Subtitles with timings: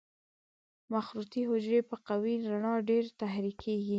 [0.93, 3.89] مخروطي حجرې په قوي رڼا ډېرې تحریکېږي.